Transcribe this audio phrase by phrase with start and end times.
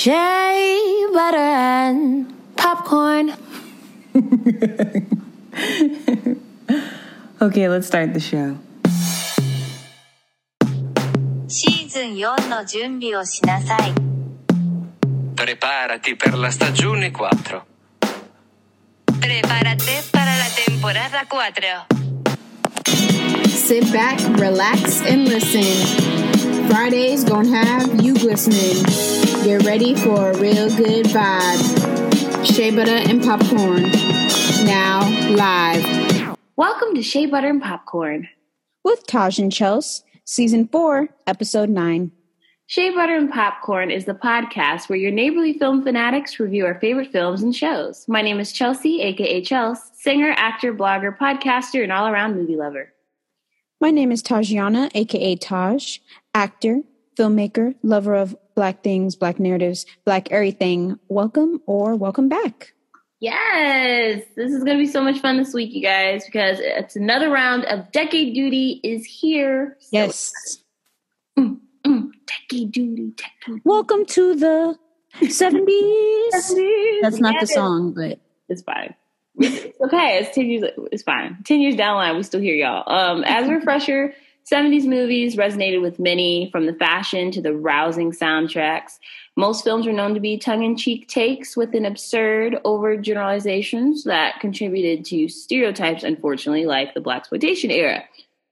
[0.00, 3.33] Shea butter and popcorn.
[7.41, 8.57] okay, let's start the show.
[11.47, 13.93] シーズン4の準備をしなさい。
[15.35, 17.61] Preparati per la stagione 4.
[19.19, 21.87] Prepárate para la temporada 4.
[23.49, 26.19] Sit back, relax, and listen.
[26.71, 28.81] Fridays gonna have you glistening.
[29.43, 32.45] Get ready for a real good vibe.
[32.45, 33.91] Shea butter and popcorn.
[34.65, 36.37] Now live.
[36.55, 38.29] Welcome to Shea Butter and Popcorn.
[38.85, 42.13] With Taj and Chels, season four, episode nine.
[42.67, 47.11] Shea Butter and Popcorn is the podcast where your neighborly film fanatics review our favorite
[47.11, 48.05] films and shows.
[48.07, 52.93] My name is Chelsea, aka Chels, singer, actor, blogger, podcaster, and all around movie lover.
[53.81, 55.97] My name is Tajana, aka Taj,
[56.35, 56.81] actor,
[57.17, 60.99] filmmaker, lover of black things, black narratives, black everything.
[61.09, 62.73] Welcome or welcome back.
[63.19, 66.95] Yes, this is going to be so much fun this week, you guys, because it's
[66.95, 69.77] another round of Decade Duty is here.
[69.79, 70.31] So- Yes.
[71.39, 74.77] Mm, mm, decade Duty, Decade Welcome to the
[75.21, 76.49] 70s.
[76.49, 76.99] Duty.
[77.01, 78.93] That's not the song, but It's fine.
[79.41, 80.19] It's okay.
[80.19, 80.63] It's ten years.
[80.91, 81.37] It's fine.
[81.43, 82.83] Ten years down the line, we still hear y'all.
[82.91, 84.13] Um, as a refresher,
[84.51, 88.99] '70s movies resonated with many, from the fashion to the rousing soundtracks.
[89.37, 95.29] Most films were known to be tongue-in-cheek takes with an absurd overgeneralizations that contributed to
[95.29, 96.03] stereotypes.
[96.03, 98.03] Unfortunately, like the blaxploitation era.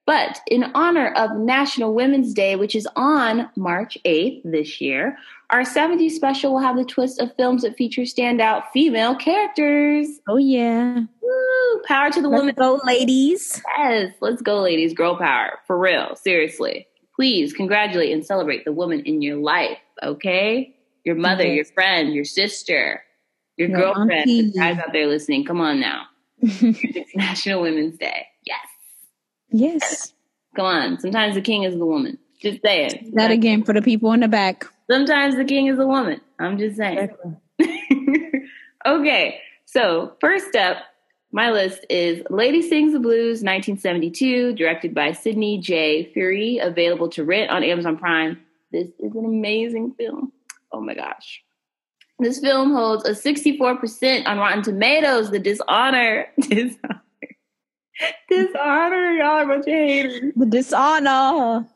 [0.09, 5.15] But in honor of National Women's Day, which is on March 8th this year,
[5.51, 10.07] our 70s special will have the twist of films that feature standout female characters.
[10.27, 11.01] oh yeah.
[11.21, 11.81] Woo!
[11.85, 12.55] Power to the Let's women.
[12.57, 13.61] go, ladies.
[13.77, 14.95] Yes, let's go, ladies.
[14.95, 15.59] Girl power.
[15.67, 16.15] For real.
[16.15, 16.87] Seriously.
[17.15, 20.75] Please congratulate and celebrate the woman in your life, okay?
[21.03, 21.55] Your mother, Yes.
[21.55, 23.03] your friend, your sister,
[23.57, 24.11] your Your girlfriend.
[24.11, 24.41] auntie.
[24.53, 26.05] The guys out there listening, come on now.
[26.41, 28.25] It's National Women's Day.
[28.45, 28.65] Yes.
[29.51, 30.13] Yes.
[30.55, 30.99] Come on.
[30.99, 32.17] Sometimes the king is the woman.
[32.39, 33.11] Just saying.
[33.15, 34.65] That again for the people in the back.
[34.89, 36.21] Sometimes the king is a woman.
[36.39, 37.09] I'm just saying.
[38.85, 40.77] okay, so first up,
[41.31, 46.11] my list is Lady Sings the Blues, 1972, directed by Sidney J.
[46.13, 48.39] Furie, available to rent on Amazon Prime.
[48.71, 50.31] This is an amazing film.
[50.71, 51.43] Oh my gosh.
[52.19, 55.31] This film holds a 64% on Rotten Tomatoes.
[55.31, 56.27] The dishonor.
[56.39, 57.01] Dishonor.
[58.29, 59.11] Dishonor.
[59.13, 60.33] Y'all are a bunch of haters.
[60.35, 61.67] The dishonor.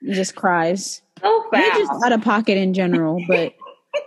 [0.00, 1.02] He just cries.
[1.22, 3.54] Oh, so We're just out of pocket in general, but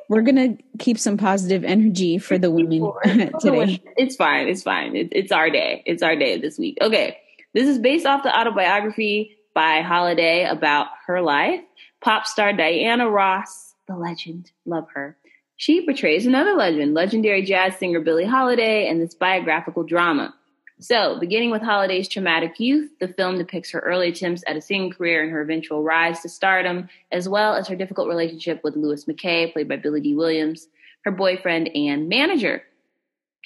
[0.10, 2.92] we're gonna keep some positive energy for the women
[3.40, 3.82] today.
[3.84, 4.48] Oh, it's fine.
[4.48, 4.96] It's fine.
[4.96, 5.84] It, it's our day.
[5.86, 6.78] It's our day this week.
[6.82, 7.18] Okay.
[7.54, 11.62] This is based off the autobiography by Holiday about her life.
[12.02, 15.18] Pop star Diana Ross, the legend, love her.
[15.56, 20.36] She portrays another legend, legendary jazz singer Billie Holiday, in this biographical drama.
[20.80, 24.92] So, beginning with Holiday's traumatic youth, the film depicts her early attempts at a singing
[24.92, 29.04] career and her eventual rise to stardom, as well as her difficult relationship with Louis
[29.06, 30.68] McKay, played by Billy Dee Williams,
[31.04, 32.62] her boyfriend and manager.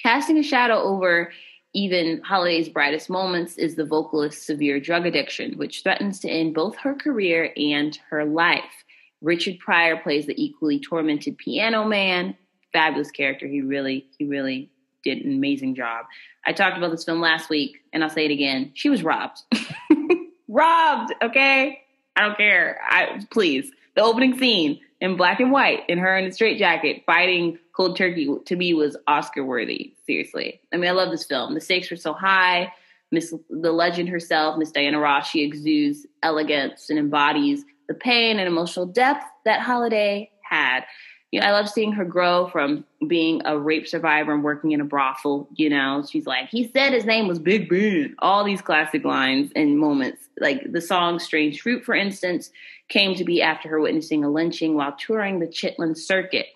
[0.02, 1.32] Casting a shadow over
[1.74, 6.76] even Holiday's brightest moments is the vocalist's severe drug addiction, which threatens to end both
[6.76, 8.84] her career and her life.
[9.22, 12.36] Richard Pryor plays the equally tormented piano man.
[12.72, 13.46] Fabulous character.
[13.46, 14.71] He really, he really
[15.02, 16.06] did an amazing job.
[16.44, 18.72] I talked about this film last week, and I'll say it again.
[18.74, 19.40] She was robbed.
[20.48, 21.82] robbed, okay?
[22.16, 22.80] I don't care.
[22.88, 23.70] I please.
[23.94, 28.28] The opening scene in black and white, in her in a straitjacket fighting cold turkey,
[28.46, 29.94] to me was Oscar worthy.
[30.06, 31.54] Seriously, I mean, I love this film.
[31.54, 32.72] The stakes were so high.
[33.10, 38.48] Miss the legend herself, Miss Diana Ross, she exudes elegance and embodies the pain and
[38.48, 40.84] emotional depth that Holiday had.
[41.32, 44.82] You know, I love seeing her grow from being a rape survivor and working in
[44.82, 45.48] a brothel.
[45.54, 48.14] You know, she's like, he said his name was Big Ben.
[48.18, 52.50] All these classic lines and moments, like the song Strange Fruit, for instance,
[52.88, 56.48] came to be after her witnessing a lynching while touring the Chitlin Circuit.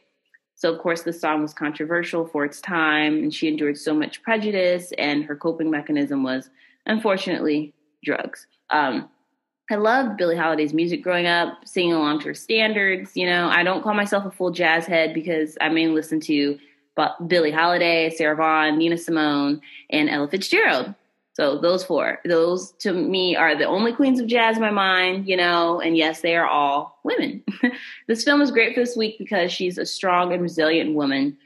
[0.56, 4.22] So, of course, the song was controversial for its time, and she endured so much
[4.22, 6.50] prejudice, and her coping mechanism was,
[6.84, 7.74] unfortunately,
[8.04, 8.46] drugs.
[8.70, 9.08] Um,
[9.70, 13.16] I loved Billie Holiday's music growing up, singing along to her standards.
[13.16, 16.58] You know, I don't call myself a full jazz head because I mainly listen to
[17.26, 19.60] Billie Holiday, Sarah Vaughan, Nina Simone,
[19.90, 20.94] and Ella Fitzgerald.
[21.34, 25.28] So those four, those to me are the only queens of jazz in my mind,
[25.28, 27.44] you know, and yes, they are all women.
[28.06, 31.36] this film is great for this week because she's a strong and resilient woman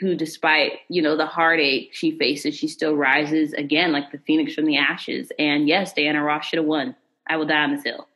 [0.00, 4.54] who, despite, you know, the heartache she faces, she still rises again like the phoenix
[4.54, 5.32] from the ashes.
[5.38, 6.94] And yes, Diana Ross should have won.
[7.28, 8.08] I will die on this hill.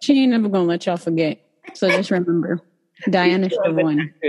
[0.00, 1.38] She ain't never gonna let y'all forget.
[1.74, 2.60] So just remember,
[3.10, 4.14] Diana should have won.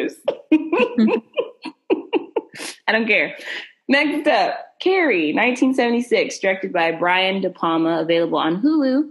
[2.88, 3.38] I don't care.
[3.88, 9.10] Next up, Carrie, 1976, directed by Brian De Palma, available on Hulu.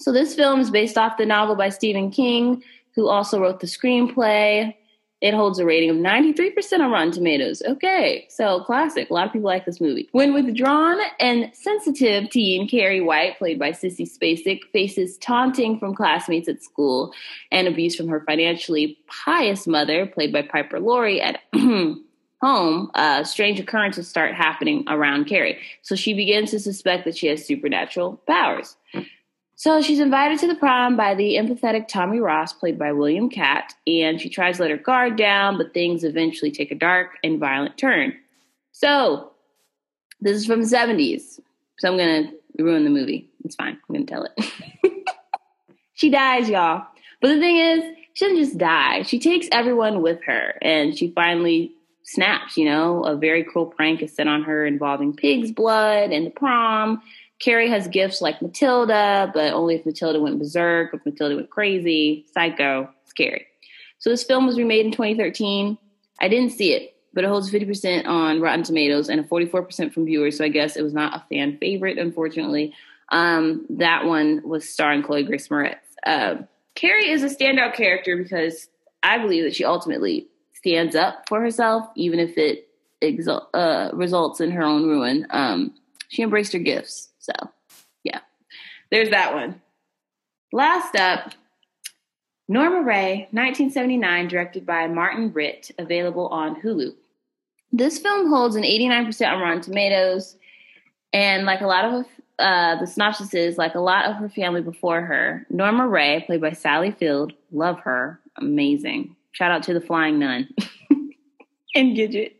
[0.00, 2.62] So this film is based off the novel by Stephen King,
[2.94, 4.74] who also wrote the screenplay.
[5.22, 7.62] It holds a rating of 93% on Rotten Tomatoes.
[7.64, 9.08] Okay, so classic.
[9.08, 10.08] A lot of people like this movie.
[10.10, 16.48] When withdrawn and sensitive teen Carrie White, played by Sissy Spacek, faces taunting from classmates
[16.48, 17.14] at school
[17.52, 23.60] and abuse from her financially pious mother, played by Piper Laurie, at home, uh, strange
[23.60, 25.60] occurrences start happening around Carrie.
[25.82, 28.76] So she begins to suspect that she has supernatural powers.
[29.62, 33.72] So she's invited to the prom by the empathetic Tommy Ross, played by William Katt,
[33.86, 37.38] and she tries to let her guard down, but things eventually take a dark and
[37.38, 38.12] violent turn.
[38.72, 39.30] So
[40.20, 41.38] this is from the 70s.
[41.78, 43.30] So I'm to ruin the movie.
[43.44, 43.78] It's fine.
[43.88, 45.06] I'm to tell it.
[45.94, 46.84] she dies, y'all.
[47.20, 49.02] But the thing is, she doesn't just die.
[49.02, 51.72] She takes everyone with her, and she finally
[52.02, 53.04] snaps, you know?
[53.04, 57.00] A very cruel prank is set on her involving pig's blood and the prom
[57.42, 62.24] Carrie has gifts like Matilda, but only if Matilda went berserk, if Matilda went crazy,
[62.32, 63.46] psycho, scary.
[63.98, 65.76] So this film was remade in 2013.
[66.20, 70.04] I didn't see it, but it holds 50% on Rotten Tomatoes and a 44% from
[70.04, 70.38] viewers.
[70.38, 72.74] So I guess it was not a fan favorite, unfortunately.
[73.10, 75.78] Um, that one was starring Chloe Grace Moretz.
[76.06, 76.42] Uh,
[76.76, 78.68] Carrie is a standout character because
[79.02, 82.68] I believe that she ultimately stands up for herself, even if it
[83.02, 85.26] exul- uh, results in her own ruin.
[85.30, 85.74] Um,
[86.12, 87.08] she embraced her gifts.
[87.18, 87.32] So,
[88.04, 88.20] yeah,
[88.90, 89.62] there's that one.
[90.52, 91.32] Last up,
[92.48, 96.94] Norma Rae, 1979, directed by Martin Ritt, available on Hulu.
[97.72, 100.36] This film holds an 89% on Rotten Tomatoes,
[101.14, 102.04] and like a lot of
[102.38, 105.46] uh, the synopsis is like a lot of her family before her.
[105.48, 109.16] Norma Rae, played by Sally Field, love her, amazing.
[109.30, 110.48] Shout out to the Flying Nun
[111.74, 112.32] and Gidget.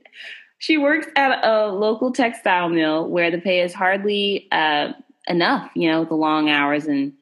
[0.63, 4.93] She works at a local textile mill where the pay is hardly uh,
[5.27, 7.13] enough, you know, the long hours and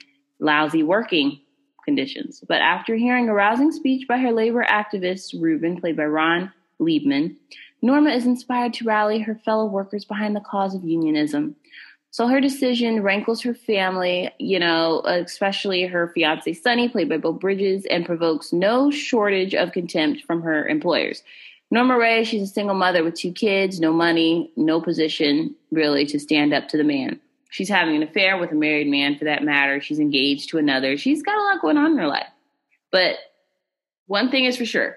[0.40, 1.40] lousy working
[1.87, 2.44] conditions.
[2.46, 7.34] But after hearing a rousing speech by her labor activist, Reuben, played by Ron Leibman,
[7.81, 11.56] Norma is inspired to rally her fellow workers behind the cause of unionism.
[12.10, 17.32] So her decision rankles her family, you know, especially her fiance Sonny, played by Bill
[17.32, 21.22] Bridges, and provokes no shortage of contempt from her employers.
[21.70, 26.19] Norma Rae, she's a single mother with two kids, no money, no position really to
[26.19, 27.20] stand up to the man.
[27.50, 29.81] She's having an affair with a married man for that matter.
[29.81, 30.96] She's engaged to another.
[30.96, 32.28] She's got a lot going on in her life.
[32.90, 33.17] But
[34.06, 34.96] one thing is for sure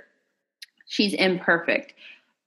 [0.88, 1.94] she's imperfect,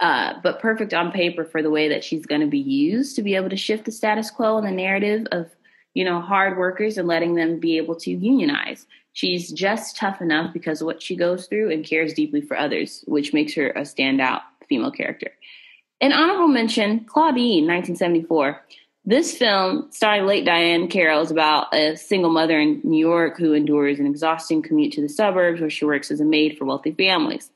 [0.00, 3.22] uh, but perfect on paper for the way that she's going to be used to
[3.22, 5.50] be able to shift the status quo and the narrative of,
[5.94, 8.86] you know, hard workers and letting them be able to unionize.
[9.16, 13.02] She's just tough enough because of what she goes through and cares deeply for others,
[13.06, 15.30] which makes her a standout female character.
[16.02, 18.60] An honorable mention Claudine, 1974.
[19.06, 23.54] This film, starring late Diahann Carroll, is about a single mother in New York who
[23.54, 26.92] endures an exhausting commute to the suburbs where she works as a maid for wealthy
[26.92, 27.50] families.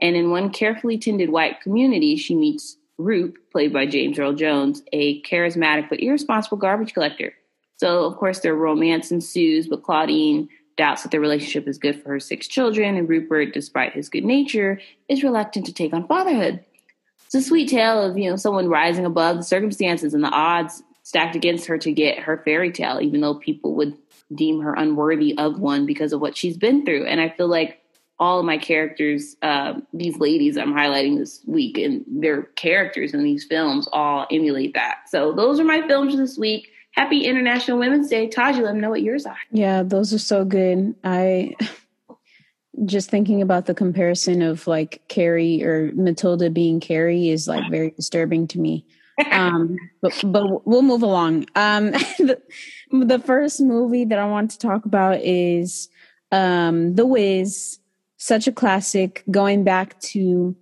[0.00, 4.82] And in one carefully tended white community, she meets Roop, played by James Earl Jones,
[4.92, 7.34] a charismatic but irresponsible garbage collector.
[7.76, 12.10] So, of course, their romance ensues, but Claudine doubts that the relationship is good for
[12.10, 16.64] her six children, and Rupert, despite his good nature, is reluctant to take on fatherhood.
[17.26, 20.82] It's a sweet tale of, you know, someone rising above the circumstances and the odds
[21.02, 23.96] stacked against her to get her fairy tale, even though people would
[24.34, 27.06] deem her unworthy of one because of what she's been through.
[27.06, 27.80] And I feel like
[28.18, 33.22] all of my characters, uh, these ladies I'm highlighting this week, and their characters in
[33.22, 35.08] these films all emulate that.
[35.08, 38.28] So those are my films this week happy International Women's Day.
[38.28, 39.36] Taj, let me know what yours are.
[39.50, 40.94] Yeah, those are so good.
[41.04, 41.54] I
[42.84, 47.90] just thinking about the comparison of like Carrie or Matilda being Carrie is like very
[47.90, 48.84] disturbing to me.
[49.30, 51.46] Um, but but we'll move along.
[51.54, 52.42] Um, the,
[52.90, 55.88] the first movie that I want to talk about is
[56.32, 57.78] um, The Wiz,
[58.16, 60.56] such a classic, going back to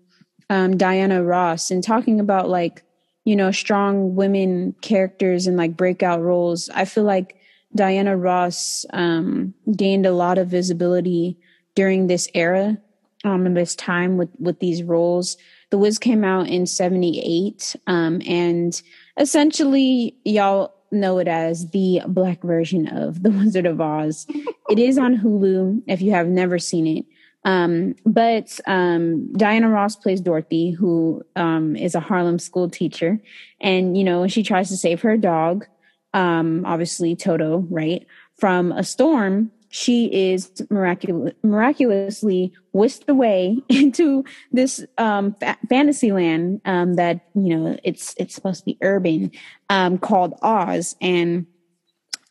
[0.51, 2.85] um, Diana Ross and talking about like
[3.25, 6.69] you know, strong women characters and like breakout roles.
[6.71, 7.37] I feel like
[7.75, 11.38] Diana Ross um, gained a lot of visibility
[11.75, 12.76] during this era,
[13.25, 15.37] um, this time with with these roles.
[15.71, 18.81] The Wiz came out in '78, um, and
[19.17, 24.26] essentially, y'all know it as the black version of The Wizard of Oz.
[24.69, 27.07] it is on Hulu if you have never seen it.
[27.45, 33.21] Um, but um, Diana Ross plays Dorothy, who um, is a Harlem school teacher,
[33.61, 35.67] and you know when she tries to save her dog,
[36.15, 38.07] um, obviously Toto, right,
[38.37, 44.23] from a storm she is miraculous, miraculously whisked away into
[44.53, 49.33] this um, fa- fantasy land um, that you know it's it's supposed to be urban
[49.71, 51.47] um, called Oz, and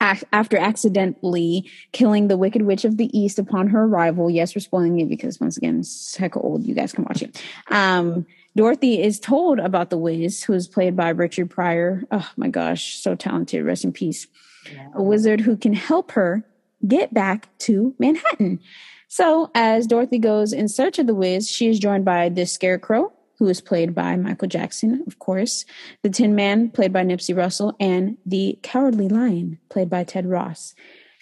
[0.02, 5.00] after accidentally killing the Wicked Witch of the East upon her arrival, yes, we're spoiling
[5.00, 6.66] it because once again, it's heck old.
[6.66, 7.42] You guys can watch it.
[7.70, 12.04] Um, Dorothy is told about the Wiz, who is played by Richard Pryor.
[12.12, 13.64] Oh my gosh, so talented.
[13.64, 14.28] Rest in peace.
[14.94, 16.44] A wizard who can help her
[16.86, 18.60] get back to Manhattan.
[19.08, 23.12] So, as Dorothy goes in search of the Wiz, she is joined by the Scarecrow,
[23.42, 25.66] who is played by Michael Jackson, of course,
[26.04, 30.76] the Tin Man, played by Nipsey Russell, and the Cowardly Lion, played by Ted Ross.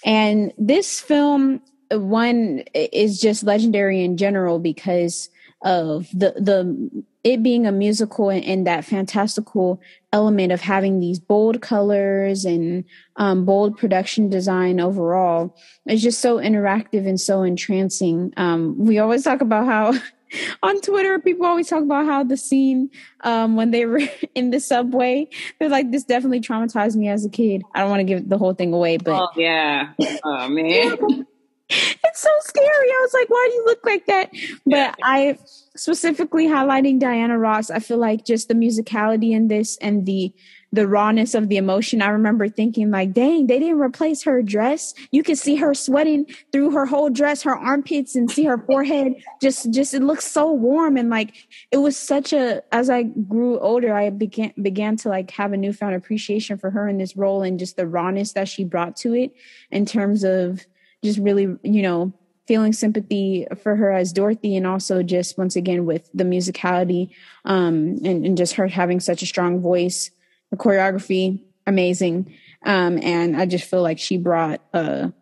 [0.04, 5.30] And this film, one, is just legendary in general because
[5.62, 11.20] of the the it being a musical and, and that fantastical element of having these
[11.20, 12.84] bold colors and
[13.16, 15.56] um, bold production design overall
[15.88, 18.34] is just so interactive and so entrancing.
[18.36, 19.94] Um, we always talk about how
[20.64, 22.90] on Twitter, people always talk about how the scene
[23.22, 24.02] um, when they were
[24.36, 25.28] in the subway,
[25.60, 28.38] they're like, "This definitely traumatized me as a kid." I don't want to give the
[28.38, 29.94] whole thing away, but Oh yeah.
[30.24, 31.26] Oh man.
[31.70, 32.68] it's so scary.
[32.68, 34.32] I was like, why do you look like that?
[34.66, 35.38] But I
[35.76, 40.34] specifically highlighting Diana Ross, I feel like just the musicality in this and the
[40.72, 42.02] the rawness of the emotion.
[42.02, 44.94] I remember thinking like, dang, they didn't replace her dress.
[45.12, 49.16] You could see her sweating through her whole dress, her armpits and see her forehead.
[49.42, 51.34] Just just it looks so warm and like
[51.72, 55.58] it was such a as I grew older, I began began to like have a
[55.58, 59.14] newfound appreciation for her in this role and just the rawness that she brought to
[59.14, 59.34] it
[59.72, 60.66] in terms of
[61.04, 62.14] just really, you know,
[62.50, 67.12] feeling sympathy for her as Dorothy and also just once again with the musicality
[67.46, 70.10] um, and, and just her having such a strong voice.
[70.52, 72.34] The choreography, amazing.
[72.66, 75.14] Um, and I just feel like she brought a,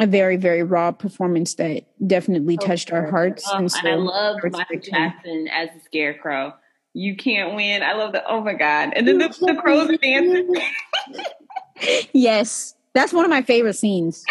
[0.00, 3.44] a very, very raw performance that definitely touched our hearts.
[3.50, 6.54] Oh, and, so I love Michael Jackson as the Scarecrow.
[6.92, 7.82] You can't win.
[7.82, 8.24] I love the.
[8.28, 8.92] Oh my god!
[8.94, 10.54] And then the, the crows dancing.
[12.12, 14.24] Yes, that's one of my favorite scenes.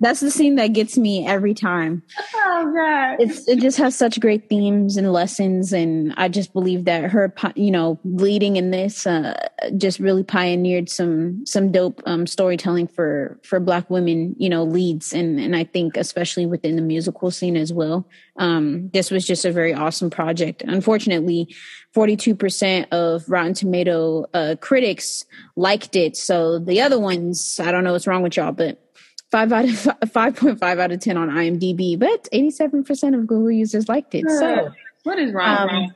[0.00, 2.02] That's the scene that gets me every time.
[2.34, 3.16] oh god!
[3.20, 7.32] it's it just has such great themes and lessons and i just believe that her
[7.54, 9.34] you know leading in this uh
[9.76, 15.12] just really pioneered some some dope um storytelling for for black women you know leads
[15.12, 18.06] and and i think especially within the musical scene as well
[18.38, 21.54] um this was just a very awesome project unfortunately
[21.94, 25.24] 42% of rotten tomato uh critics
[25.56, 28.87] liked it so the other ones i don't know what's wrong with y'all but
[29.30, 33.14] five out of five point five out of ten on IMDb, but eighty seven percent
[33.14, 34.28] of Google users liked it.
[34.28, 34.70] So
[35.04, 35.92] what is wrong Um,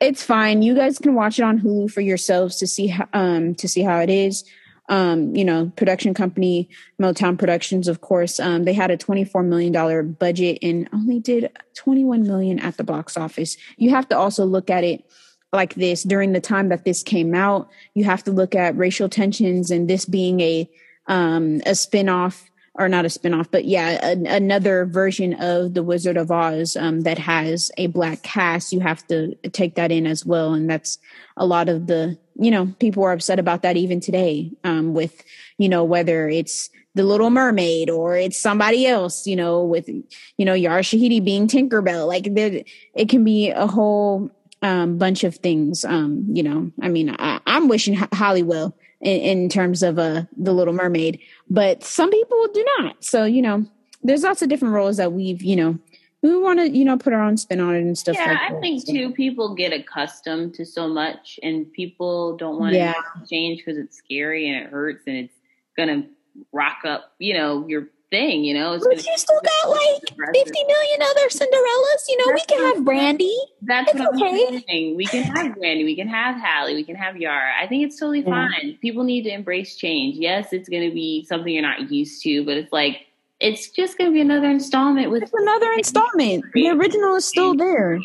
[0.00, 0.62] it's fine.
[0.62, 3.82] You guys can watch it on Hulu for yourselves to see how, um to see
[3.82, 4.44] how it is.
[4.88, 6.68] Um, you know, production company
[7.02, 8.38] Motown Productions, of course.
[8.38, 12.58] Um, they had a twenty four million dollar budget and only did twenty one million
[12.60, 13.56] at the box office.
[13.76, 15.04] You have to also look at it
[15.52, 17.68] like this during the time that this came out.
[17.94, 20.70] You have to look at racial tensions and this being a
[21.08, 26.16] um a spin-off or not a spin-off but yeah an, another version of the wizard
[26.16, 28.72] of oz um that has a black cast.
[28.72, 30.54] You have to take that in as well.
[30.54, 30.98] And that's
[31.36, 35.22] a lot of the you know people are upset about that even today um with
[35.58, 40.44] you know whether it's the little mermaid or it's somebody else you know with you
[40.44, 42.06] know yara shahidi being tinkerbell.
[42.06, 42.62] Like there
[42.94, 44.30] it can be a whole
[44.62, 45.84] um bunch of things.
[45.84, 50.22] Um you know i mean I, i'm wishing Ho- hollywood in, in terms of uh
[50.36, 51.18] the little mermaid
[51.50, 53.64] but some people do not so you know
[54.02, 55.78] there's lots of different roles that we've you know
[56.22, 58.38] we want to you know put our own spin on it and stuff Yeah, like
[58.40, 58.60] I that.
[58.60, 59.12] think too.
[59.12, 62.94] People get accustomed to so much, and people don't want Yeah.
[62.94, 65.34] to change because it's scary and it hurts, and it's
[65.76, 66.04] gonna
[66.52, 68.44] rock up, you know, your thing.
[68.44, 72.74] You know, but you still got like 50 million other cinderellas you know we can
[72.74, 74.64] have brandy That's It's what I'm okay.
[74.68, 74.96] saying.
[74.96, 77.52] We can have Brandy, we can have Halle, we can have Yara.
[77.60, 78.48] I think it's totally Yeah.
[78.48, 78.78] fine.
[78.80, 80.16] People need to embrace change.
[80.16, 83.00] Yes, it's going to be something you're not used to, but it's like
[83.40, 87.54] it's just going to be another installment with it's another installment the original is still
[87.54, 87.98] there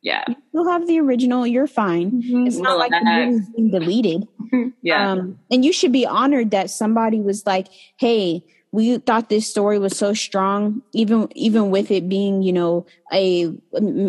[0.00, 0.24] yeah,
[0.54, 4.26] you'll have the original you're fine it's not like movie's being deleted
[4.82, 5.10] yeah.
[5.12, 7.66] Um, and you should be honored that somebody was like,
[7.98, 12.86] "Hey, we thought this story was so strong, even even with it being, you know,
[13.12, 13.50] a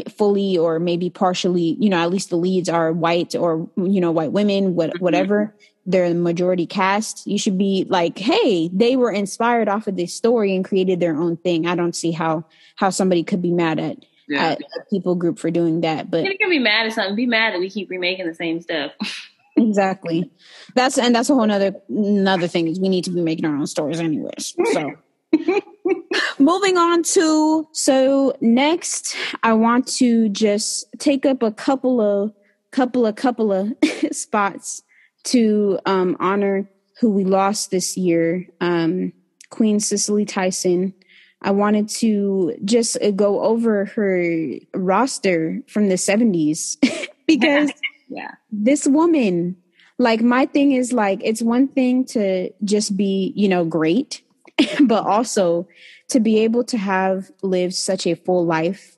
[0.10, 4.12] fully or maybe partially, you know, at least the leads are white or you know,
[4.12, 5.04] white women, what, mm-hmm.
[5.04, 7.25] whatever." They're the majority cast.
[7.25, 11.16] You should be like, "Hey, they were inspired off of this story and created their
[11.16, 14.50] own thing." I don't see how how somebody could be mad at, yeah.
[14.50, 17.16] at a people group for doing that, but you can be mad at something.
[17.16, 18.92] Be mad that we keep remaking the same stuff.
[19.70, 20.30] exactly
[20.76, 23.56] that's and that's a whole nother another thing is we need to be making our
[23.56, 24.94] own stories anyways so
[26.40, 32.34] Moving on to so next, I want to just take up a couple of
[32.72, 33.74] couple of couple of
[34.12, 34.84] spots
[35.26, 39.14] to um, honor who we lost this year, um,
[39.50, 40.94] Queen Cicely Tyson.
[41.42, 46.76] I wanted to just go over her roster from the 70s
[47.28, 47.72] because
[48.10, 48.32] Yeah.
[48.51, 49.56] this woman,
[49.98, 54.22] like, my thing is like, it's one thing to just be, you know, great,
[54.82, 55.68] but also
[56.10, 58.98] to be able to have lived such a full life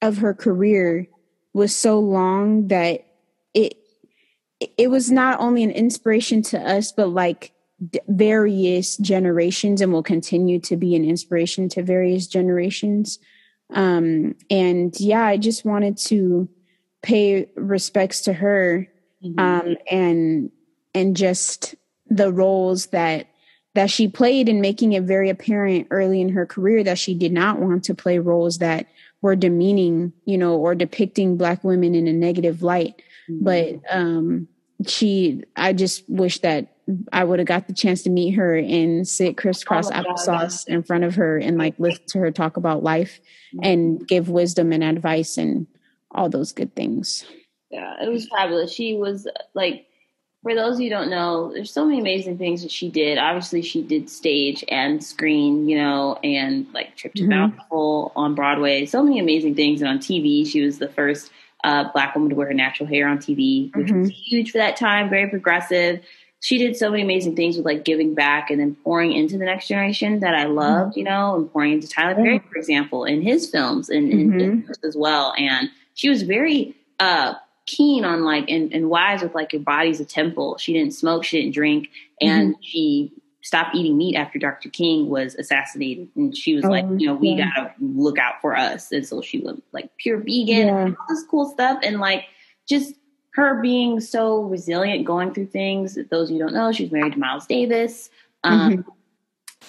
[0.00, 1.08] of her career
[1.52, 3.04] was so long that
[3.54, 3.74] it
[4.76, 7.52] it was not only an inspiration to us but like
[7.90, 13.18] d- various generations and will continue to be an inspiration to various generations
[13.74, 16.48] um and yeah i just wanted to
[17.02, 18.88] pay respects to her
[19.24, 19.38] Mhm.
[19.40, 20.50] um and
[20.94, 21.74] and just
[22.08, 23.26] the roles that
[23.74, 27.32] that she played in making it very apparent early in her career that she did
[27.32, 28.86] not want to play roles that
[29.22, 34.48] were demeaning you know or depicting black women in a negative light but um
[34.86, 36.76] she i just wish that
[37.12, 40.06] i would have got the chance to meet her and sit crisscross Oh God.
[40.06, 43.20] applesauce in front of her and like listen to her talk about life
[43.62, 45.66] and give wisdom and advice and
[46.12, 47.24] all those good things
[47.70, 48.72] Yeah, it was fabulous.
[48.72, 49.84] She was like,
[50.42, 53.18] for those of you who don't know, there's so many amazing things that she did.
[53.18, 57.30] Obviously, she did stage and screen, you know, and like Trip to Mhm.
[57.30, 58.86] Bountiful on Broadway.
[58.86, 59.82] So many amazing things.
[59.82, 61.30] And on TV, she was the first
[61.64, 64.76] uh, black woman to wear her natural hair on TV, which was huge for that
[64.76, 65.10] time.
[65.10, 66.00] Very progressive.
[66.40, 69.44] She did so many amazing things with like giving back and then pouring into the
[69.44, 73.20] next generation that I loved, you know, and pouring into Tyler Perry, for example, in
[73.22, 74.38] his films and, and Mhm.
[74.64, 75.34] films as well.
[75.36, 77.34] And she was very uh,
[77.66, 80.56] keen on like and, and wise with like your body's a temple.
[80.58, 81.88] She didn't smoke, she didn't drink,
[82.20, 83.12] and she
[83.42, 84.68] stopped eating meat after Dr.
[84.68, 86.08] King was assassinated.
[86.14, 87.50] And she was like, Oh, you know, we yeah.
[87.56, 88.92] gotta look out for us.
[88.92, 90.78] And so she went like pure vegan Yeah.
[90.86, 91.80] and all this cool stuff.
[91.82, 92.26] And like
[92.68, 92.94] just
[93.34, 95.98] her being so resilient going through things.
[96.10, 98.10] Those of you don't know, she was married to Miles Davis.
[98.44, 98.84] Um,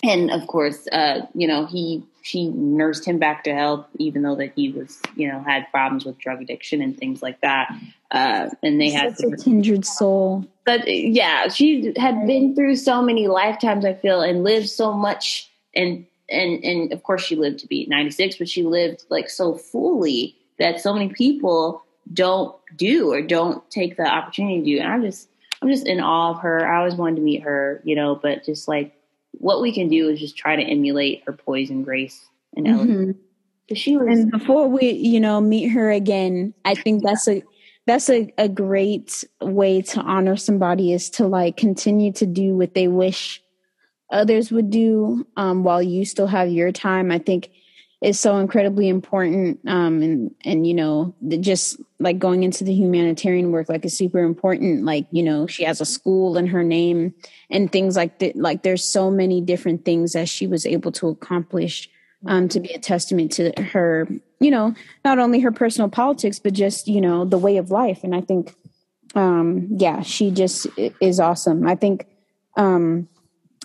[0.04, 4.36] and of course, uh, you know, he she nursed him back to health, even though
[4.36, 7.70] that he was, you know, had problems with drug addiction and things like that.
[8.12, 13.02] Uh, and they had such a kindred soul but yeah, she had been through so
[13.02, 13.86] many lifetimes.
[13.86, 17.88] I feel and lived so much, and and and of course she lived to be
[17.88, 21.82] ninety six, but she lived like so fully that so many people
[22.14, 24.80] don't do or don't take the opportunity to do.
[24.80, 25.28] And I'm just
[25.64, 26.68] I'm just in awe of her.
[26.68, 28.94] I always wanted to meet her, you know, but just like
[29.40, 33.16] what we can do is just try to emulate her poise and grace and elegance.
[33.16, 33.20] Mhm.
[33.68, 37.44] 'Cause She was and before we you know meet her again i think that's a
[37.86, 42.74] that's a, a great way to honor somebody is to like continue to do what
[42.74, 43.44] they wish
[44.12, 47.52] others would do um, while you still have your time i think
[48.02, 52.74] is so incredibly important um, and and you know the, just like going into the
[52.74, 56.64] humanitarian work like is super important like you know she has a school in her
[56.64, 57.14] name
[57.50, 61.10] and things like that like there's so many different things that she was able to
[61.10, 61.90] accomplish
[62.26, 64.08] um, to be a testament to her,
[64.40, 64.74] you know,
[65.06, 68.04] not only her personal politics, but just, you know, the way of life.
[68.04, 68.54] And I think,
[69.16, 70.68] um, yeah, she just
[71.00, 71.68] is awesome.
[71.68, 72.06] I think,
[72.58, 73.08] um,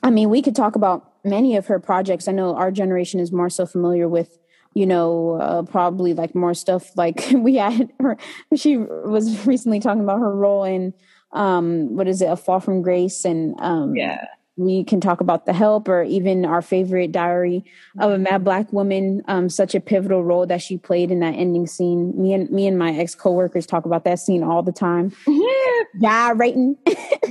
[0.03, 2.29] I mean, we could talk about many of her projects.
[2.29, 4.39] I know our generation is more so familiar with,
[4.75, 8.17] you know, uh, probably like more stuff like we had her.
[8.55, 10.95] She was recently talking about her role in,
[11.33, 14.25] um, what is it, A Fall from Grace, and um, yeah.
[14.57, 17.65] We can talk about the help or even our favorite diary
[17.99, 21.35] of a mad black woman um, such a pivotal role that she played in that
[21.35, 22.13] ending scene.
[22.21, 25.13] Me and me and my ex co-workers talk about that scene all the time.
[26.01, 26.77] Gyrating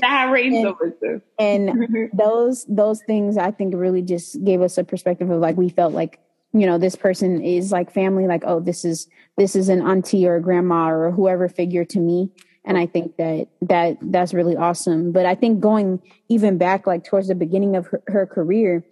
[0.01, 0.65] Gyrating
[1.39, 5.57] And- and those those things i think really just gave us a perspective of like
[5.57, 6.19] we felt like
[6.53, 9.07] you know this person is like family like oh this is
[9.37, 12.29] this is an auntie or a grandma or whoever figure to me
[12.65, 15.11] and i think that that that's really awesome.
[15.11, 18.83] But i think going even back like towards the beginning of her, her career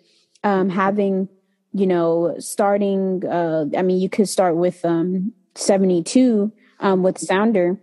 [0.44, 1.30] um having
[1.74, 7.80] you know starting uh i mean you could start with um 72 um with sounder.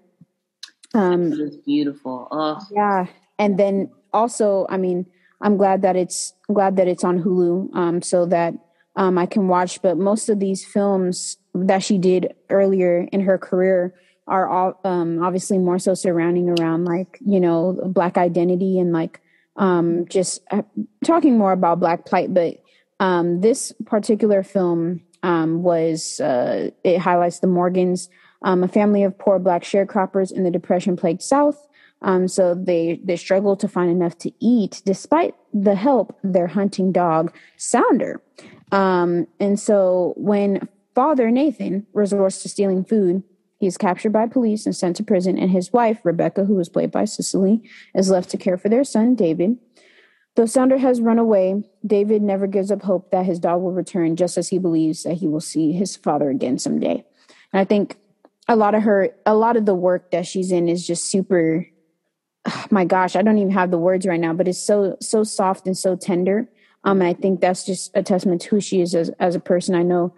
[0.94, 2.28] Um It was beautiful.
[2.30, 3.06] Oh, yeah.
[3.38, 5.06] And then also i mean
[5.40, 8.54] i'm glad that it's glad that it's on hulu um so that
[8.96, 9.80] um i can watch.
[9.82, 13.94] But most of these films that she did earlier in her career
[14.28, 19.20] are all um obviously more so surrounding around like you know black identity and like
[19.56, 20.62] um just uh,
[21.04, 22.62] talking more about black plight but
[23.00, 28.08] um this particular film um was uh it highlights the morgans
[28.42, 31.66] um, a family of poor black sharecroppers in the depression plagued south
[32.02, 36.92] um, so they they struggle to find enough to eat despite the help their hunting
[36.92, 38.22] dog Sounder.
[38.70, 43.22] And so when father Nathan resorts to stealing food,
[43.58, 46.68] he is captured by police and sent to prison, and his wife, Rebecca, who was
[46.68, 49.58] played by Cicely, is left to care for their son, David.
[50.36, 54.14] Though Sounder has run away, David never gives up hope that his dog will return,
[54.14, 57.04] just as he believes that he will see his father again someday.
[57.52, 57.98] And I think
[58.46, 61.66] a lot of her, a lot of the work that she's in is just super.
[62.46, 65.24] oh my gosh, I don't even have the words right now, but it's so so
[65.24, 66.48] soft and so tender.
[66.84, 69.40] Um, and I think that's just a testament to who she is as as a
[69.40, 69.74] person.
[69.74, 70.14] I know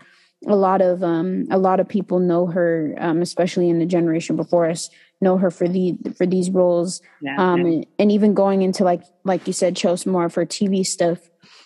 [0.47, 4.37] a lot of um a lot of people know her, um, especially in the generation
[4.37, 4.89] before us,
[5.21, 7.03] know her for the for these roles.
[7.21, 7.67] Yeah, Um, yeah.
[7.73, 11.19] and, and even going into like like you said, chose more for TV stuff.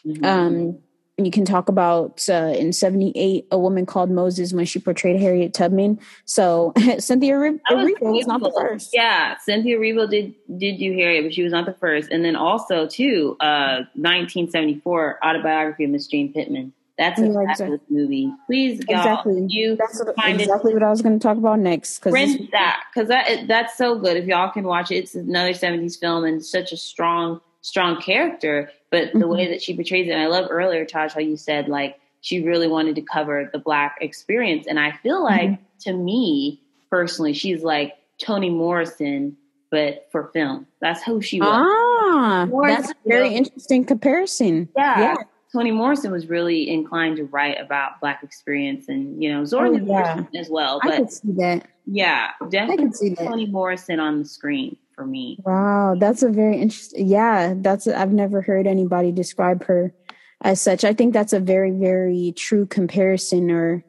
[0.07, 0.25] Mhm.
[0.25, 0.79] Um,
[1.17, 5.55] you can talk about uh, in '78 a woman called Moses when she portrayed Harriet
[5.55, 6.01] Tubman.
[6.25, 8.91] So Cynthia That was was not the first.
[8.93, 12.11] Yeah, Cynthia Erivo did did do Harriet, but she was not the first.
[12.11, 16.73] And then also too, uh, 1974 autobiography of Miss Jane Pittman.
[16.97, 17.79] That's a Yeah, fabulous exactly.
[17.91, 18.33] movie.
[18.47, 19.47] Please, y'all, Exactly.
[19.49, 21.99] you That's what, find it exactly what I was going to talk about next.
[21.99, 24.17] Because rent that because that that's so good.
[24.17, 28.71] If y'all can watch it, it's another '70s film and such a strong, strong character.
[28.91, 29.29] But the Mhm.
[29.37, 32.43] way that she portrays it, and I love earlier, Taj, how you said like she
[32.43, 37.65] really wanted to cover the black experience, and I feel like to me personally, she's
[37.65, 39.37] like Toni Morrison,
[39.71, 40.69] but for film.
[40.81, 41.49] That's who she was.
[41.51, 44.69] ah, that's a very interesting comparison.
[44.77, 45.01] yeah.
[45.01, 45.15] yeah.
[45.55, 49.73] Toni Morrison was really inclined to write about black experience, and you know Zora Oh,
[49.73, 50.25] Neale yeah.
[50.35, 50.81] As well.
[50.83, 51.69] I But could see that.
[51.87, 53.29] yeah, I definitely could see that.
[53.29, 55.39] Toni Morrison on the screen for me.
[55.45, 57.07] Wow, that's a very interesting.
[57.07, 57.87] Yeah, that's.
[57.87, 59.95] i I've never heard anybody describe her
[60.43, 60.83] as such.
[60.83, 63.49] I think that's a very, very true comparison.
[63.53, 63.85] Or,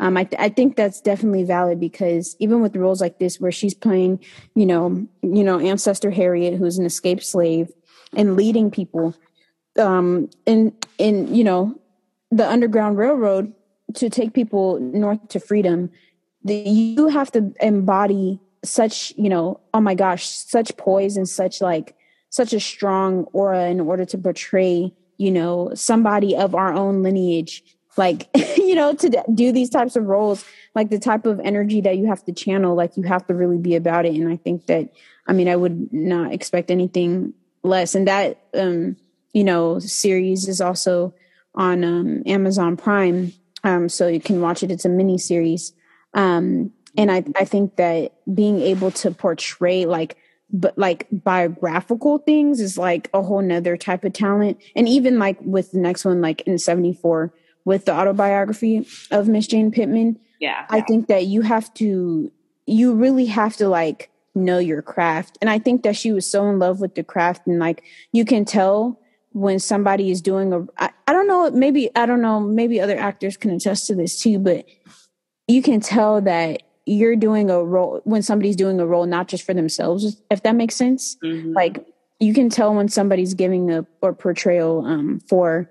[0.00, 3.74] um, I I think that's definitely valid because even with roles like this, where she's
[3.74, 7.68] playing, you know, you know, ancestor Harriet, who's an escaped slave,
[8.16, 9.14] and leading people,
[9.78, 11.78] um, in in you know,
[12.30, 13.52] the Underground Railroad
[13.94, 15.90] to take people north to freedom.
[16.44, 21.60] The, you have to embody such you know oh my gosh such poise and such
[21.60, 21.96] like
[22.28, 27.64] such a strong aura in order to portray you know somebody of our own lineage
[27.96, 31.96] like you know to do these types of roles like the type of energy that
[31.96, 34.66] you have to channel like you have to really be about it and i think
[34.66, 34.92] that
[35.26, 37.32] i mean i would not expect anything
[37.62, 38.96] less and that um
[39.32, 41.14] you know series is also
[41.54, 43.32] on um amazon prime
[43.64, 44.70] um so you can watch it.
[44.70, 45.72] It's a mini series.
[46.14, 50.16] Um and I, I think that being able to portray like
[50.52, 54.60] but like biographical things is like a whole nother type of talent.
[54.74, 57.32] And even like with the next one like in 74
[57.64, 62.32] with the autobiography of miss jane pittman Yeah, i think that you have to
[62.66, 65.38] you really have to like know your craft.
[65.40, 68.24] And i think that she was so in love with the craft and like you
[68.24, 68.99] can tell
[69.32, 72.98] when somebody is doing a I, I don't know maybe i don't know maybe other
[72.98, 74.64] actors can attest to this too but
[75.46, 79.44] you can tell that you're doing a role when somebody's doing a role not just
[79.44, 81.54] for themselves if that makes sense Mhm.
[81.54, 81.86] like
[82.18, 85.70] you can tell when somebody's giving a or portrayal um for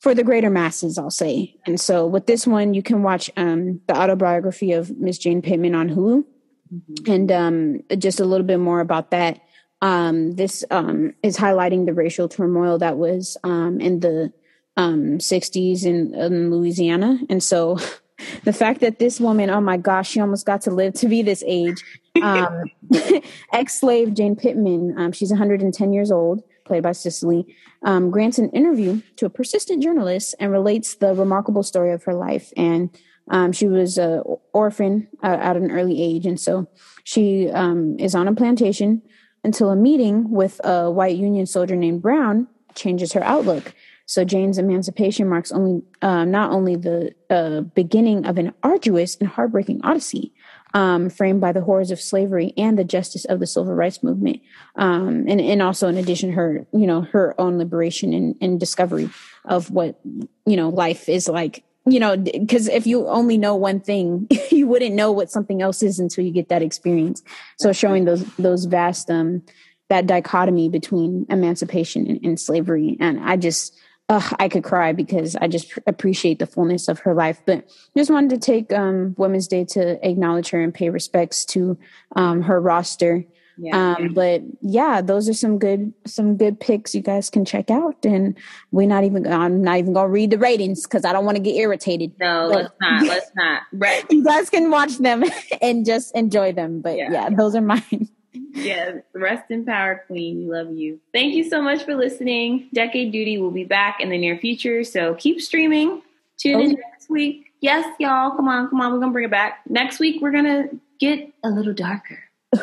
[0.00, 3.80] for the greater masses i'll say and so with this one you can watch um
[3.86, 6.24] the autobiography of miss jane pittman on hulu
[6.72, 7.08] Mhm.
[7.14, 9.40] and um just a little bit more about that
[9.82, 14.32] um this um is highlighting the racial turmoil that was um in the
[14.76, 17.18] um 60s in, in louisiana.
[17.28, 17.78] And so
[18.44, 21.22] the fact that this woman oh my gosh she almost got to live to be
[21.22, 21.82] this age
[22.22, 22.64] um
[23.54, 29.00] ex-slave jane pittman um, she's 110 years old played by cicely um, grants an interview
[29.16, 32.52] to a persistent journalist and relates the remarkable story of her life.
[32.56, 32.90] And
[33.30, 36.26] um, she was an orphan uh, at an early age.
[36.26, 36.68] And so
[37.04, 39.02] she um, is on a plantation
[39.44, 43.74] until a meeting with a white union soldier named brown changes her outlook
[44.10, 49.28] so Jane's emancipation marks only uh, not only the uh, beginning of an arduous and
[49.28, 50.34] heartbreaking odyssey,
[50.74, 54.40] um, framed by the horrors of slavery and the justice of the civil rights movement,
[54.74, 59.08] um, and and also in addition her you know her own liberation and, and discovery
[59.44, 60.00] of what
[60.44, 61.62] you know life is like.
[61.90, 65.82] You know, because if you only know one thing, you wouldn't know what something else
[65.82, 67.22] is until you get that experience.
[67.58, 69.42] So showing those those vast um
[69.88, 73.76] that dichotomy between emancipation and, and slavery, and I just
[74.10, 77.40] Ugh, I could cry because I just appreciate the fullness of her life.
[77.46, 81.78] But just wanted to take um, Women's Day to acknowledge her and pay respects to
[82.16, 83.24] um, her roster.
[83.58, 83.94] Yeah.
[83.96, 88.04] Um, but yeah, those are some good some good picks you guys can check out.
[88.04, 88.36] And
[88.72, 91.42] we're not even I'm not even gonna read the ratings because I don't want to
[91.42, 92.12] get irritated.
[92.18, 93.02] no, but- let's not.
[93.02, 93.62] Let's not.
[93.72, 94.04] Right.
[94.10, 95.24] You guys can watch them
[95.62, 96.80] and just enjoy them.
[96.80, 97.10] But Yeah.
[97.12, 98.08] yeah, those are mine.
[98.54, 100.38] yeah, rest in power, Queen.
[100.38, 101.00] We love you.
[101.12, 102.68] Thank you so much for listening.
[102.72, 106.02] Decade Duty will be back in the near future, so keep streaming.
[106.38, 106.76] Tune Oh, in yeah.
[106.92, 107.46] next week.
[107.60, 108.30] Yes, y'all.
[108.36, 108.92] Come on, come on.
[108.92, 110.22] We're gonna bring it back next week.
[110.22, 112.18] We're gonna get a little darker.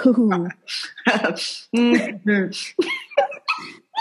[0.05, 0.49] Ooh,
[1.07, 2.73] Mhm.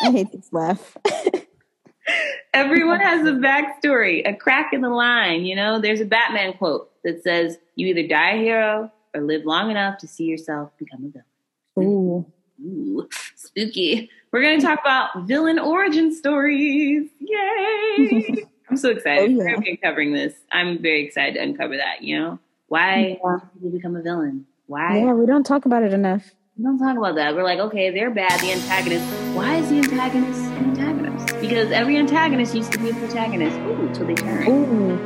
[0.03, 0.97] I hate this laugh.
[2.55, 5.45] Everyone has a backstory, a crack in the line.
[5.45, 9.45] You know, there's a Batman quote that says, "You either die a hero or live
[9.45, 12.27] long enough to see yourself become a villain." Ooh.
[12.65, 14.09] Ooh, spooky.
[14.33, 17.09] We're going to talk about villain origin stories.
[17.21, 18.45] Yay!
[18.71, 19.31] I'm so excited.
[19.31, 19.37] Oh, yeah.
[19.37, 20.33] We're going to be covering this.
[20.51, 22.39] I'm very excited to uncover that, you know?
[22.69, 23.37] Why Yeah.
[23.37, 24.47] do people become a villain?
[24.67, 24.99] Why?
[24.99, 26.33] Yeah, we don't talk about it enough.
[26.59, 27.35] We don't talk about that.
[27.35, 29.05] We're like, okay, they're bad, the antagonist.
[29.37, 31.41] Why is the antagonist an antagonist?
[31.41, 33.57] Because every antagonist used to be a protagonist.
[33.59, 34.49] Ooh, till they turn.
[34.49, 34.97] Ooh,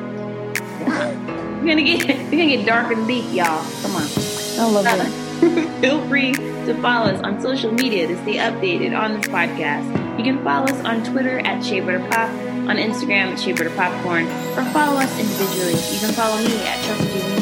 [1.60, 3.64] We're gonna get we're gonna get dark and deep, y'all.
[3.82, 4.08] Come on.
[4.58, 5.10] I love it.
[5.80, 9.84] Feel free to follow us on social media to stay updated on this podcast.
[10.18, 12.28] You can follow us on Twitter at Shea Butter Pop,
[12.68, 15.72] on Instagram at Shea Butter Popcorn, or follow us individually.
[15.92, 17.39] You can follow me at Chelsea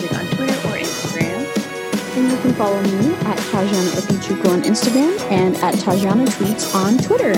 [2.28, 7.34] you can follow me at Tajana Okichuku on Instagram and at Tajana Tweets on Twitter.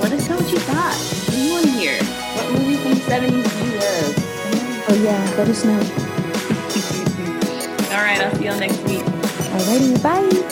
[0.00, 0.96] Let us know what you thought.
[0.96, 2.02] What do you want to hear?
[2.02, 4.14] What movie from the 70s do you love?
[4.90, 5.78] Oh yeah, let us know.
[7.94, 9.02] All right, I'll see y'all next week.
[9.02, 10.47] Alrighty, bye.